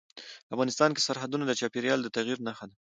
افغانستان 0.53 0.89
کې 0.93 1.05
سرحدونه 1.07 1.43
د 1.47 1.51
چاپېریال 1.59 1.99
د 2.01 2.07
تغیر 2.15 2.37
نښه 2.47 2.65
ده. 2.69 2.75